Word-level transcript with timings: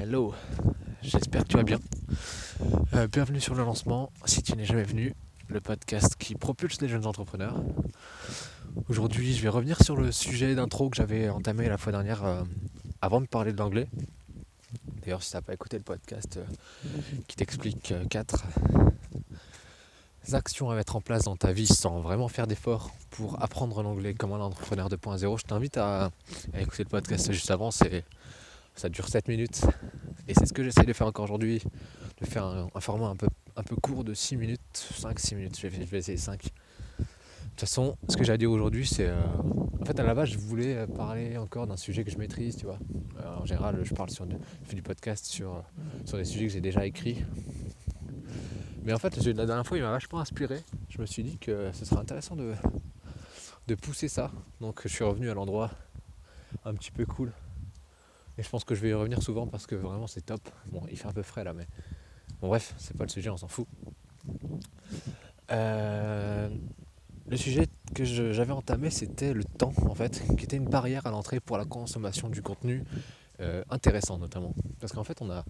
Hello, 0.00 0.32
j'espère 1.02 1.42
que 1.42 1.48
tu 1.48 1.56
vas 1.56 1.64
bien. 1.64 1.80
Euh, 2.94 3.08
bienvenue 3.08 3.40
sur 3.40 3.56
le 3.56 3.64
lancement, 3.64 4.12
si 4.26 4.44
tu 4.44 4.52
n'es 4.52 4.64
jamais 4.64 4.84
venu, 4.84 5.12
le 5.48 5.60
podcast 5.60 6.14
qui 6.16 6.36
propulse 6.36 6.80
les 6.80 6.88
jeunes 6.88 7.04
entrepreneurs. 7.04 7.56
Aujourd'hui, 8.88 9.34
je 9.34 9.42
vais 9.42 9.48
revenir 9.48 9.82
sur 9.82 9.96
le 9.96 10.12
sujet 10.12 10.54
d'intro 10.54 10.88
que 10.88 10.96
j'avais 10.96 11.28
entamé 11.28 11.68
la 11.68 11.78
fois 11.78 11.90
dernière 11.90 12.24
euh, 12.24 12.44
avant 13.02 13.20
de 13.20 13.26
parler 13.26 13.52
de 13.52 13.58
l'anglais. 13.58 13.88
D'ailleurs, 15.02 15.24
si 15.24 15.32
tu 15.32 15.36
n'as 15.36 15.42
pas 15.42 15.54
écouté 15.54 15.78
le 15.78 15.82
podcast 15.82 16.36
euh, 16.36 16.90
qui 17.26 17.34
t'explique 17.34 17.92
4 18.08 18.44
actions 20.32 20.70
à 20.70 20.76
mettre 20.76 20.94
en 20.94 21.00
place 21.00 21.24
dans 21.24 21.36
ta 21.36 21.52
vie 21.52 21.66
sans 21.66 21.98
vraiment 21.98 22.28
faire 22.28 22.46
d'efforts 22.46 22.92
pour 23.10 23.42
apprendre 23.42 23.82
l'anglais 23.82 24.14
comme 24.14 24.32
un 24.32 24.40
entrepreneur 24.40 24.88
2.0, 24.88 25.40
je 25.40 25.44
t'invite 25.44 25.76
à, 25.76 26.12
à, 26.52 26.60
écouter 26.60 26.84
le 26.84 26.88
podcast 26.88 27.32
juste 27.32 27.50
avant. 27.50 27.72
C'est 27.72 28.04
ça 28.78 28.88
dure 28.88 29.08
7 29.08 29.28
minutes. 29.28 29.62
Et 30.28 30.34
c'est 30.34 30.46
ce 30.46 30.52
que 30.52 30.62
j'essaie 30.62 30.84
de 30.84 30.92
faire 30.92 31.06
encore 31.06 31.24
aujourd'hui, 31.24 31.62
de 32.20 32.26
faire 32.26 32.44
un, 32.44 32.80
format 32.80 33.08
un 33.08 33.16
peu, 33.16 33.26
un 33.56 33.62
peu 33.62 33.76
court 33.76 34.04
de 34.04 34.14
6 34.14 34.36
minutes, 34.36 34.60
5-6 34.74 35.34
minutes, 35.34 35.58
je 35.58 35.66
vais, 35.66 35.98
essayer 35.98 36.16
5. 36.16 36.42
De 36.42 36.48
toute 37.50 37.60
façon, 37.60 37.96
ce 38.08 38.16
que 38.16 38.24
j'ai 38.24 38.38
dire 38.38 38.50
aujourd'hui, 38.50 38.86
c'est... 38.86 39.08
Euh, 39.08 39.20
en 39.80 39.84
fait, 39.84 39.98
à 39.98 40.04
la 40.04 40.14
base, 40.14 40.28
je 40.28 40.38
voulais 40.38 40.86
parler 40.86 41.36
encore 41.38 41.66
d'un 41.66 41.76
sujet 41.76 42.04
que 42.04 42.10
je 42.10 42.18
maîtrise, 42.18 42.56
tu 42.56 42.66
vois. 42.66 42.78
en 43.24 43.44
général, 43.46 43.80
je 43.82 43.94
parle 43.94 44.10
sur 44.10 44.26
fais 44.64 44.76
du 44.76 44.82
podcast 44.82 45.24
sur, 45.24 45.64
sur 46.04 46.18
des 46.18 46.24
sujets 46.24 46.46
que 46.46 46.52
j'ai 46.52 46.60
déjà 46.60 46.86
écrits. 46.86 47.24
Mais 48.84 48.92
en 48.92 48.98
fait, 48.98 49.16
la 49.16 49.46
dernière 49.46 49.66
fois, 49.66 49.76
il 49.76 49.82
m'a 49.82 49.90
vachement 49.90 50.20
inspiré. 50.20 50.62
Je 50.88 51.00
me 51.00 51.06
suis 51.06 51.24
dit 51.24 51.38
que 51.38 51.70
ce 51.72 51.84
serait 51.84 52.00
intéressant 52.00 52.36
de, 52.36 52.54
de 53.66 53.74
pousser 53.74 54.08
ça. 54.08 54.30
Donc, 54.60 54.82
je 54.84 54.88
suis 54.88 55.04
revenu 55.04 55.30
à 55.30 55.34
l'endroit 55.34 55.70
un 56.64 56.74
petit 56.74 56.90
peu 56.90 57.04
cool 57.06 57.32
et 58.38 58.42
je 58.42 58.48
pense 58.48 58.64
que 58.64 58.74
je 58.74 58.80
vais 58.80 58.90
y 58.90 58.94
revenir 58.94 59.22
souvent 59.22 59.46
parce 59.46 59.66
que 59.66 59.74
vraiment 59.74 60.06
c'est 60.06 60.24
top. 60.24 60.48
Bon, 60.70 60.82
il 60.90 60.96
fait 60.96 61.08
un 61.08 61.12
peu 61.12 61.22
frais 61.22 61.44
là, 61.44 61.52
mais 61.52 61.66
bon, 62.40 62.48
bref, 62.48 62.74
c'est 62.78 62.96
pas 62.96 63.04
le 63.04 63.10
sujet, 63.10 63.30
on 63.30 63.36
s'en 63.36 63.48
fout. 63.48 63.66
Euh, 65.50 66.48
le 67.28 67.36
sujet 67.36 67.66
que 67.94 68.04
j'avais 68.04 68.52
entamé, 68.52 68.90
c'était 68.90 69.34
le 69.34 69.44
temps, 69.44 69.72
en 69.86 69.94
fait, 69.94 70.22
qui 70.36 70.44
était 70.44 70.56
une 70.56 70.68
barrière 70.68 71.06
à 71.06 71.10
l'entrée 71.10 71.40
pour 71.40 71.58
la 71.58 71.64
consommation 71.64 72.28
du 72.28 72.40
contenu 72.42 72.84
euh, 73.40 73.62
intéressant, 73.70 74.18
notamment. 74.18 74.54
Parce 74.80 74.92
qu'en 74.92 75.04
fait, 75.04 75.20
on 75.20 75.30
a, 75.30 75.44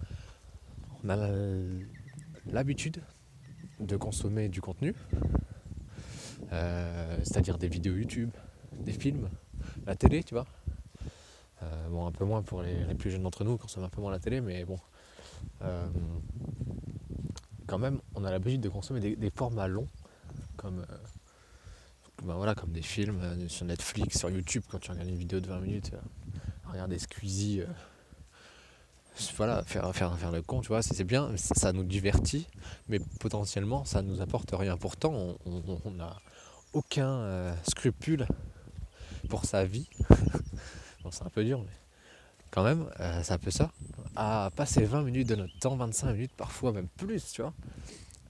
on 1.03 1.09
a 1.09 1.29
l'habitude 2.47 3.01
de 3.79 3.95
consommer 3.95 4.49
du 4.49 4.61
contenu, 4.61 4.93
euh, 6.51 7.17
c'est-à-dire 7.23 7.57
des 7.57 7.67
vidéos 7.67 7.95
YouTube, 7.95 8.31
des 8.77 8.93
films, 8.93 9.29
la 9.85 9.95
télé, 9.95 10.23
tu 10.23 10.33
vois. 10.33 10.45
Euh, 11.63 11.89
bon, 11.89 12.05
un 12.07 12.11
peu 12.11 12.25
moins 12.25 12.41
pour 12.41 12.61
les, 12.61 12.95
plus 12.95 13.11
jeunes 13.11 13.23
d'entre 13.23 13.43
nous, 13.43 13.57
consomment 13.57 13.85
un 13.85 13.89
peu 13.89 14.01
moins 14.01 14.11
la 14.11 14.19
télé, 14.19 14.41
mais 14.41 14.63
bon. 14.63 14.77
Euh, 15.61 15.87
quand 17.67 17.77
même, 17.77 17.99
on 18.15 18.23
a 18.23 18.31
l'habitude 18.31 18.61
de 18.61 18.69
consommer 18.69 19.15
des, 19.15 19.29
formats 19.29 19.67
longs, 19.67 19.87
comme, 20.57 20.79
euh, 20.79 20.95
ben 22.23 22.35
voilà, 22.35 22.55
comme 22.55 22.71
des 22.71 22.81
films 22.81 23.47
sur 23.49 23.65
Netflix, 23.65 24.19
sur 24.19 24.29
YouTube, 24.29 24.63
quand 24.69 24.79
tu 24.79 24.91
regardes 24.91 25.09
une 25.09 25.17
vidéo 25.17 25.39
de 25.39 25.47
20 25.47 25.59
minutes, 25.59 25.91
regarder 26.65 26.97
Squeezie 26.97 27.63
voilà, 29.35 29.63
faire, 29.63 29.93
faire, 29.93 30.17
faire 30.17 30.31
le 30.31 30.41
con, 30.41 30.61
tu 30.61 30.69
vois, 30.69 30.81
c'est 30.81 31.03
bien, 31.03 31.35
ça, 31.35 31.73
nous 31.73 31.83
divertit, 31.83 32.47
mais 32.87 32.99
potentiellement 33.19 33.83
ça 33.83 34.01
nous 34.01 34.21
apporte 34.21 34.51
rien. 34.53 34.77
Pourtant, 34.77 35.35
on 35.45 35.91
n'a 35.91 36.15
aucun 36.71 37.53
scrupule 37.63 38.25
pour 39.27 39.43
sa 39.43 39.65
vie 39.65 39.89
c'est 41.11 41.23
un 41.23 41.29
peu 41.29 41.43
dur, 41.43 41.59
mais 41.59 41.71
quand 42.51 42.63
même, 42.63 42.89
euh, 42.99 43.21
c'est 43.23 43.33
un 43.33 43.37
peu 43.37 43.51
ça. 43.51 43.71
À 44.15 44.51
passer 44.55 44.83
20 44.83 45.03
minutes 45.03 45.29
de 45.29 45.35
notre 45.35 45.57
temps, 45.59 45.75
25 45.75 46.13
minutes, 46.13 46.31
parfois 46.35 46.71
même 46.71 46.87
plus, 46.87 47.31
tu 47.31 47.41
vois, 47.41 47.53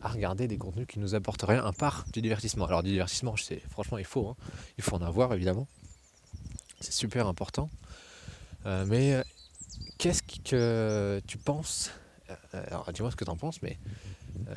à 0.01 0.09
regarder 0.09 0.47
des 0.47 0.57
contenus 0.57 0.87
qui 0.87 0.99
nous 0.99 1.15
apportent 1.15 1.43
rien, 1.43 1.65
à 1.65 1.71
part 1.71 2.05
du 2.11 2.21
divertissement. 2.21 2.65
Alors, 2.65 2.83
du 2.83 2.89
divertissement, 2.89 3.35
franchement, 3.69 3.97
il 3.97 4.05
faut, 4.05 4.27
hein. 4.27 4.35
il 4.77 4.83
faut 4.83 4.95
en 4.95 5.01
avoir, 5.01 5.33
évidemment. 5.33 5.67
C'est 6.81 6.93
super 6.93 7.27
important. 7.27 7.69
Euh, 8.65 8.85
mais 8.85 9.13
euh, 9.13 9.23
qu'est-ce 9.97 10.21
que 10.21 11.21
tu 11.25 11.37
penses 11.37 11.91
Alors, 12.53 12.91
dis-moi 12.91 13.11
ce 13.11 13.15
que 13.15 13.25
tu 13.25 13.31
en 13.31 13.37
penses, 13.37 13.61
mais 13.61 13.77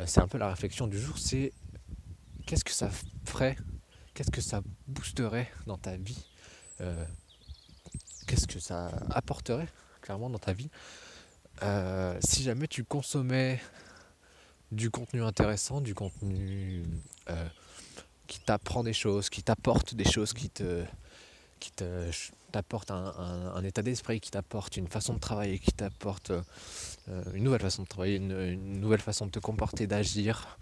c'est 0.07 0.21
un 0.21 0.29
peu 0.29 0.39
la 0.39 0.49
réflexion 0.49 0.87
du 0.87 0.99
jour 0.99 1.19
c'est 1.19 1.53
qu'est-ce 2.47 2.65
que 2.65 2.73
ça 2.73 2.91
ferait, 3.25 3.57
qu'est-ce 4.15 4.31
que 4.31 4.41
ça 4.41 4.63
boosterait 4.87 5.51
dans 5.67 5.79
ta 5.79 5.97
vie 5.97 6.27
qu'est-ce 8.33 8.47
que 8.47 8.61
ça 8.61 8.91
apporterait 9.11 9.69
clairement 10.01 10.31
dans 10.31 10.39
ta 10.39 10.55
vie 10.55 10.71
euh, 11.63 12.19
si 12.25 12.43
jamais 12.43 12.67
tu 12.67 12.83
consommais 12.83 13.61
du 14.71 14.91
contenu 14.91 15.23
intéressant, 15.23 15.83
du 15.83 15.95
contenu 15.95 16.83
euh, 17.29 17.47
qui 18.27 18.41
t'apprend 18.41 18.85
des 18.85 18.95
choses, 18.95 19.29
qui 19.29 19.43
t'apporte 19.43 19.95
des 19.95 20.11
choses, 20.11 20.33
qui 20.33 20.49
te 20.49 20.83
qui 21.61 21.71
t'apporte 22.51 22.91
un, 22.91 23.63
état 23.65 23.83
d'esprit, 23.83 24.19
qui 24.19 24.31
t'apporte 24.31 24.79
une 24.79 24.89
façon 24.89 25.13
de 25.13 25.21
travailler, 25.21 25.59
qui 25.59 25.71
t'apporte 25.73 26.31
euh, 26.31 27.23
une 27.35 27.45
nouvelle 27.45 27.61
façon 27.61 27.83
de 27.83 27.89
travailler, 27.89 28.17
une, 28.17 28.81
nouvelle 28.81 29.01
façon 29.01 29.27
de 29.27 29.31
te 29.31 29.39
comporter, 29.39 29.87
d'agir, 29.87 30.59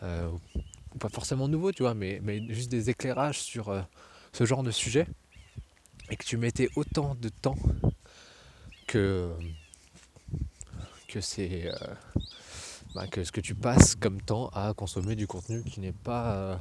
pas 0.00 1.08
forcément 1.08 1.48
nouveau, 1.48 1.70
tu 1.72 1.84
vois, 1.84 1.94
mais, 1.94 2.20
mais 2.22 2.52
juste 2.52 2.68
des 2.68 2.90
éclairages 2.90 3.40
sur 3.40 3.72
ce 4.32 4.44
genre 4.44 4.62
de 4.62 4.72
sujet 4.72 5.06
et 6.12 6.16
que 6.16 6.24
tu 6.24 6.36
mettais 6.36 6.68
autant 6.76 7.14
de 7.14 7.30
temps 7.30 7.56
que, 8.86 9.32
que 11.08 11.22
c'est 11.22 11.72
euh, 11.72 11.74
bah, 12.94 13.06
que 13.06 13.24
ce 13.24 13.32
que 13.32 13.40
tu 13.40 13.54
passes 13.54 13.94
comme 13.94 14.20
temps 14.20 14.48
à 14.48 14.74
consommer 14.74 15.16
du 15.16 15.26
contenu 15.26 15.62
qui 15.64 15.80
n'est 15.80 15.92
pas 15.92 16.34
euh, 16.34 16.56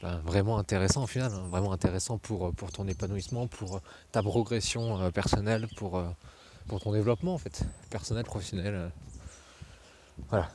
bah, 0.00 0.22
vraiment 0.24 0.56
intéressant 0.56 1.04
au 1.04 1.06
final, 1.06 1.30
hein, 1.30 1.46
vraiment 1.50 1.72
intéressant 1.72 2.16
pour, 2.16 2.54
pour 2.54 2.72
ton 2.72 2.88
épanouissement, 2.88 3.48
pour 3.48 3.82
ta 4.12 4.22
progression 4.22 4.98
euh, 4.98 5.10
personnelle, 5.10 5.68
pour, 5.76 6.02
pour 6.68 6.80
ton 6.80 6.92
développement 6.92 7.34
en 7.34 7.38
fait, 7.38 7.64
personnel, 7.90 8.24
professionnel. 8.24 8.90
voilà. 10.30 10.48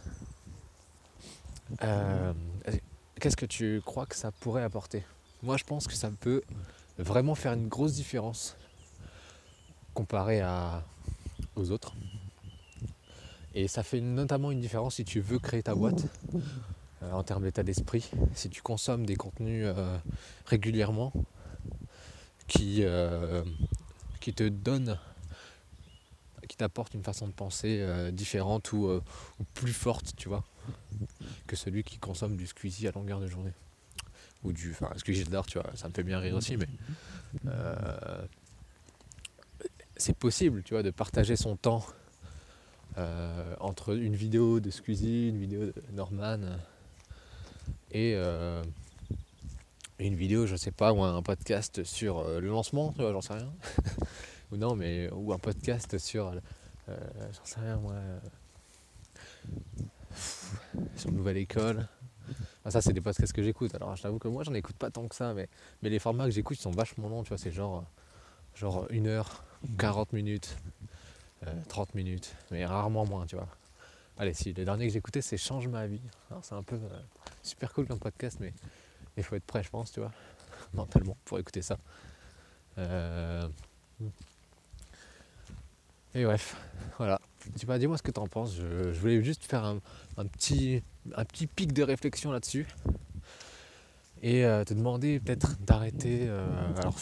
Qu'est-ce 3.19 3.37
que 3.37 3.45
tu 3.45 3.83
crois 3.85 4.07
que 4.07 4.15
ça 4.15 4.31
pourrait 4.31 4.63
apporter? 4.63 5.03
Moi 5.43 5.57
je 5.57 5.63
pense 5.63 5.85
que 5.85 5.93
ça 5.93 6.09
peut 6.09 6.41
vraiment 6.97 7.35
faire 7.35 7.53
une 7.53 7.67
grosse 7.67 7.93
différence 7.93 8.55
comparé 9.93 10.41
aux 11.55 11.71
autres. 11.71 11.93
Et 13.55 13.67
ça 13.67 13.83
fait 13.83 14.01
notamment 14.01 14.51
une 14.51 14.59
différence 14.59 14.95
si 14.95 15.05
tu 15.05 15.19
veux 15.19 15.37
créer 15.37 15.61
ta 15.61 15.75
boîte 15.75 16.05
euh, 17.03 17.11
en 17.11 17.23
termes 17.23 17.43
d'état 17.43 17.63
d'esprit. 17.63 18.09
Si 18.33 18.49
tu 18.49 18.61
consommes 18.61 19.05
des 19.05 19.15
contenus 19.15 19.65
euh, 19.67 19.97
régulièrement 20.45 21.13
qui, 22.47 22.79
euh, 22.83 23.43
qui 24.19 24.33
te 24.33 24.47
donnent, 24.47 24.97
qui 26.49 26.57
t'apportent 26.57 26.95
une 26.95 27.03
façon 27.03 27.27
de 27.27 27.31
penser 27.31 27.85
différente 28.11 28.73
ou, 28.73 28.89
ou, 28.89 29.43
plus 29.53 29.73
forte, 29.73 30.13
tu 30.17 30.29
vois, 30.29 30.43
que 31.47 31.55
celui 31.55 31.83
qui 31.83 31.99
consomme 31.99 32.35
du 32.35 32.47
squeezie 32.47 32.87
à 32.87 32.91
longueur 32.91 33.19
de 33.19 33.27
journée 33.27 33.53
ou 34.43 34.51
du. 34.51 34.71
Enfin, 34.71 34.91
ce 34.95 35.03
que 35.03 35.13
j'adore, 35.13 35.45
tu 35.45 35.59
vois, 35.59 35.69
ça 35.75 35.87
me 35.87 35.93
fait 35.93 36.03
bien 36.03 36.19
rire 36.19 36.35
aussi, 36.35 36.57
mais. 36.57 36.67
Euh, 37.47 38.25
c'est 39.97 40.15
possible, 40.15 40.63
tu 40.63 40.73
vois, 40.73 40.83
de 40.83 40.91
partager 40.91 41.35
son 41.35 41.55
temps 41.55 41.85
euh, 42.97 43.55
entre 43.59 43.95
une 43.95 44.15
vidéo 44.15 44.59
de 44.59 44.69
Squeezie, 44.69 45.29
une 45.29 45.37
vidéo 45.37 45.65
de 45.65 45.73
Norman 45.93 46.39
et, 47.91 48.13
euh, 48.15 48.63
une 49.99 50.15
vidéo, 50.15 50.45
je 50.45 50.55
sais 50.55 50.71
pas, 50.71 50.93
ou 50.93 51.03
un 51.03 51.21
podcast 51.21 51.83
sur 51.83 52.23
le 52.27 52.47
lancement, 52.47 52.91
tu 52.91 53.01
vois, 53.01 53.13
j'en 53.13 53.21
sais 53.21 53.33
rien. 53.33 53.53
ou 54.51 54.57
non, 54.57 54.75
mais. 54.75 55.09
Ou 55.11 55.33
un 55.33 55.39
podcast 55.39 55.97
sur. 55.97 56.33
j'en 56.87 57.45
sais 57.45 57.59
rien, 57.59 57.77
moi. 57.77 57.95
sur 60.97 61.11
nouvelle 61.11 61.37
école 61.37 61.87
ça, 62.69 62.81
c'est 62.81 62.93
des 62.93 63.01
podcasts 63.01 63.33
que 63.33 63.43
j'écoute. 63.43 63.75
Alors, 63.75 63.95
je 63.95 64.03
t'avoue 64.03 64.19
que 64.19 64.27
moi, 64.27 64.43
j'en 64.43 64.53
écoute 64.53 64.77
pas 64.77 64.89
tant 64.89 65.07
que 65.07 65.15
ça, 65.15 65.33
mais, 65.33 65.49
mais 65.81 65.89
les 65.89 65.99
formats 65.99 66.25
que 66.25 66.31
j'écoute 66.31 66.57
sont 66.57 66.71
vachement 66.71 67.09
longs. 67.09 67.23
Tu 67.23 67.29
vois, 67.29 67.37
c'est 67.37 67.51
genre, 67.51 67.83
genre 68.55 68.87
1 68.89 69.05
heure, 69.05 69.43
40 69.77 70.13
minutes, 70.13 70.55
30 71.67 71.89
euh, 71.89 71.91
minutes, 71.97 72.35
mais 72.51 72.65
rarement 72.65 73.05
moins, 73.05 73.25
tu 73.25 73.35
vois. 73.35 73.47
Allez, 74.17 74.33
si, 74.33 74.53
le 74.53 74.63
dernier 74.63 74.87
que 74.87 74.93
j'écoutais, 74.93 75.21
c'est 75.21 75.37
Change 75.37 75.67
ma 75.67 75.87
vie. 75.87 76.01
C'est 76.41 76.55
un 76.55 76.63
peu 76.63 76.75
euh, 76.75 76.99
super 77.41 77.73
cool 77.73 77.87
comme 77.87 77.99
podcast, 77.99 78.37
mais 78.39 78.53
il 79.17 79.23
faut 79.23 79.35
être 79.35 79.45
prêt, 79.45 79.63
je 79.63 79.69
pense, 79.69 79.91
tu 79.91 79.99
vois, 79.99 80.11
mentalement, 80.73 81.17
pour 81.25 81.39
écouter 81.39 81.61
ça. 81.61 81.77
Euh, 82.77 83.47
et 86.15 86.23
bref, 86.23 86.55
voilà. 86.97 87.19
Dis-moi 87.55 87.97
ce 87.97 88.03
que 88.03 88.11
tu 88.11 88.19
en 88.19 88.27
penses. 88.27 88.55
Je, 88.55 88.99
voulais 88.99 89.23
juste 89.23 89.43
faire 89.43 89.63
un, 89.65 90.25
petit, 90.25 90.83
un 91.15 91.25
petit 91.25 91.47
pic 91.47 91.73
de 91.73 91.83
réflexion 91.83 92.31
là-dessus. 92.31 92.67
Et 94.21 94.45
euh, 94.45 94.63
te 94.63 94.73
demander 94.73 95.19
peut-être 95.19 95.57
d'arrêter. 95.61 96.27
Euh, 96.27 96.45
alors, 96.77 96.95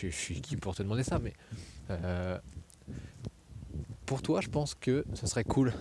je, 0.00 0.08
suis 0.08 0.40
qui 0.40 0.56
pour 0.56 0.74
te 0.74 0.82
demander 0.82 1.04
ça, 1.04 1.20
mais 1.20 1.32
euh, 1.90 2.38
pour 4.04 4.20
toi, 4.20 4.40
je 4.40 4.48
pense 4.48 4.74
que 4.74 5.04
ce 5.14 5.26
serait 5.26 5.44
cool 5.44 5.72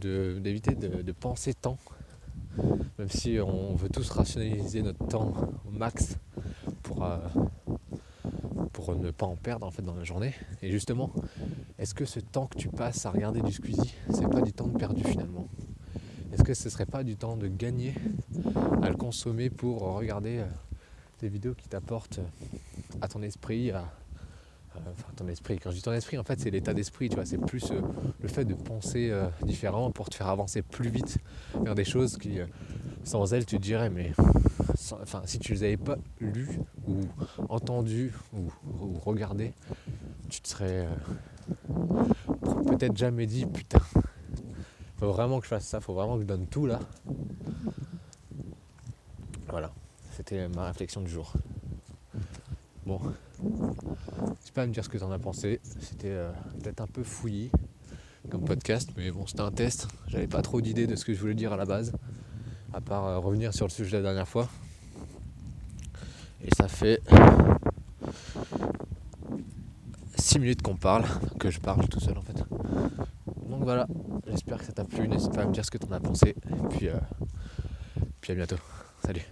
d'éviter 0.00 0.74
de, 0.74 1.12
penser 1.12 1.54
tant, 1.54 1.78
même 2.98 3.08
si 3.08 3.38
on 3.38 3.74
veut 3.74 3.88
tous 3.88 4.10
rationaliser 4.10 4.82
notre 4.82 5.06
temps 5.06 5.32
au 5.66 5.70
max 5.70 6.16
pour, 6.82 7.06
pour 8.72 8.94
ne 8.94 9.10
pas 9.10 9.26
en 9.26 9.36
perdre 9.36 9.66
en 9.66 9.70
fait 9.70 9.82
dans 9.82 9.94
la 9.94 10.04
journée. 10.04 10.34
Et 10.62 10.70
justement, 10.70 11.10
est-ce 11.78 11.94
que 11.94 12.04
ce 12.04 12.20
temps 12.20 12.46
que 12.46 12.56
tu 12.58 12.68
passes 12.68 13.04
à 13.06 13.10
regarder 13.10 13.40
du 13.40 13.52
Squeezie, 13.52 13.94
c'est 14.12 14.28
pas 14.28 14.42
du 14.42 14.52
temps 14.52 14.68
perdu 14.68 15.02
finalement? 15.04 15.48
Est-ce 16.32 16.44
que 16.44 16.54
ce 16.54 16.70
serait 16.70 16.86
pas 16.86 17.02
du 17.02 17.16
temps 17.16 17.36
de 17.36 17.48
gagner 17.48 17.94
à 18.82 18.88
le 18.88 18.96
consommer 18.96 19.50
pour 19.50 19.82
regarder 19.82 20.38
euh, 20.38 20.46
des 21.20 21.28
vidéos 21.28 21.54
qui 21.54 21.68
t'apportent 21.68 22.20
à 23.00 23.08
ton 23.08 23.22
esprit, 23.22 23.72
enfin 24.74 25.12
ton 25.16 25.28
esprit, 25.28 25.58
quand 25.58 25.70
je 25.70 25.76
dis 25.76 25.82
ton 25.82 25.92
esprit, 25.92 26.18
en 26.18 26.24
fait 26.24 26.40
c'est 26.40 26.50
l'état 26.50 26.74
d'esprit, 26.74 27.08
tu 27.08 27.16
vois, 27.16 27.24
c'est 27.24 27.38
plus 27.38 27.70
euh, 27.70 27.80
le 28.20 28.28
fait 28.28 28.44
de 28.44 28.54
penser 28.54 29.10
euh, 29.10 29.28
différemment 29.42 29.90
pour 29.90 30.08
te 30.08 30.14
faire 30.14 30.28
avancer 30.28 30.62
plus 30.62 30.88
vite 30.88 31.18
vers 31.62 31.74
des 31.74 31.84
choses 31.84 32.16
qui, 32.16 32.40
euh, 32.40 32.46
sans 33.04 33.32
elles, 33.32 33.46
tu 33.46 33.56
te 33.56 33.62
dirais, 33.62 33.90
mais 33.90 34.12
enfin, 35.00 35.22
si 35.24 35.38
tu 35.38 35.52
les 35.52 35.62
avais 35.62 35.76
pas 35.76 35.96
lues 36.20 36.58
ou 36.86 37.02
entendues 37.48 38.12
ou, 38.32 38.50
ou 38.80 38.92
regardées, 38.98 39.52
tu 40.28 40.40
te 40.40 40.48
serais 40.48 40.88
peut-être 42.66 42.96
jamais 42.96 43.26
dit, 43.26 43.46
putain, 43.46 43.80
faut 44.98 45.12
vraiment 45.12 45.38
que 45.38 45.44
je 45.44 45.50
fasse 45.50 45.66
ça, 45.66 45.80
faut 45.80 45.94
vraiment 45.94 46.16
que 46.16 46.22
je 46.22 46.26
donne 46.26 46.46
tout 46.46 46.66
là. 46.66 46.78
Voilà, 49.48 49.72
c'était 50.12 50.48
ma 50.48 50.66
réflexion 50.66 51.00
du 51.00 51.10
jour. 51.10 51.32
Bon, 52.86 53.00
n'hésite 53.42 54.52
pas 54.54 54.62
à 54.62 54.66
me 54.66 54.72
dire 54.72 54.84
ce 54.84 54.88
que 54.88 54.98
tu 54.98 55.04
en 55.04 55.10
as 55.10 55.18
pensé. 55.18 55.60
C'était 55.80 56.08
euh, 56.08 56.30
peut-être 56.62 56.80
un 56.80 56.86
peu 56.86 57.02
fouillis 57.02 57.50
comme 58.30 58.44
podcast, 58.44 58.90
mais 58.96 59.10
bon, 59.10 59.26
c'était 59.26 59.40
un 59.40 59.50
test. 59.50 59.88
J'avais 60.08 60.26
pas 60.26 60.42
trop 60.42 60.60
d'idées 60.60 60.86
de 60.86 60.94
ce 60.96 61.04
que 61.04 61.14
je 61.14 61.20
voulais 61.20 61.34
dire 61.34 61.52
à 61.52 61.56
la 61.56 61.64
base, 61.64 61.92
à 62.72 62.80
part 62.80 63.06
euh, 63.06 63.18
revenir 63.18 63.52
sur 63.54 63.66
le 63.66 63.70
sujet 63.70 63.90
de 63.90 64.02
la 64.02 64.10
dernière 64.10 64.28
fois. 64.28 64.48
Et 66.42 66.54
ça 66.54 66.68
fait 66.68 67.02
6 70.16 70.38
minutes 70.38 70.62
qu'on 70.62 70.76
parle, 70.76 71.04
que 71.38 71.50
je 71.50 71.60
parle 71.60 71.88
tout 71.88 72.00
seul 72.00 72.16
en 72.18 72.22
fait. 72.22 72.44
Donc 73.48 73.62
voilà, 73.64 73.86
j'espère 74.26 74.58
que 74.58 74.64
ça 74.64 74.72
t'a 74.72 74.84
plu. 74.84 75.08
N'hésite 75.08 75.32
pas 75.34 75.42
à 75.42 75.46
me 75.46 75.52
dire 75.52 75.64
ce 75.64 75.70
que 75.70 75.78
tu 75.78 75.86
en 75.86 75.92
as 75.92 76.00
pensé. 76.00 76.30
Et 76.30 76.68
puis, 76.68 76.88
euh, 76.88 76.94
puis 78.20 78.32
à 78.32 78.34
bientôt. 78.36 78.56
Salut. 79.04 79.24